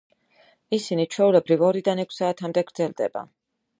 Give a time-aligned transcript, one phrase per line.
[0.77, 3.23] ისინი, ჩვეულებრივ, ორიდან ექვს საათამდე გრძელდება.